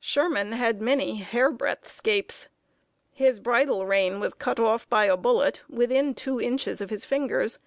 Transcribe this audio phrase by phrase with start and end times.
[0.00, 2.48] Sherman had many hair breadth 'scapes.
[3.10, 7.58] His bridle rein was cut off by a bullet within two inches of his fingers.